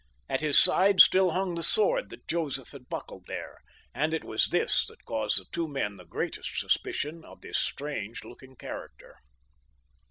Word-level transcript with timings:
At 0.27 0.41
his 0.41 0.57
side 0.57 0.99
still 0.99 1.29
hung 1.29 1.53
the 1.53 1.61
sword 1.61 2.09
that 2.09 2.27
Joseph 2.27 2.71
had 2.71 2.89
buckled 2.89 3.25
there, 3.27 3.59
and 3.93 4.15
it 4.15 4.23
was 4.23 4.47
this 4.47 4.83
that 4.87 5.05
caused 5.05 5.37
the 5.39 5.45
two 5.51 5.67
men 5.67 5.97
the 5.97 6.05
greatest 6.05 6.59
suspicion 6.59 7.23
of 7.23 7.41
this 7.41 7.59
strange 7.59 8.23
looking 8.23 8.55
character. 8.55 9.17